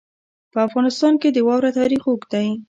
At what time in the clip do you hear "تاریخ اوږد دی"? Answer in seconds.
1.79-2.47